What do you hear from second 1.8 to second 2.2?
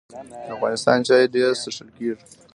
کیږي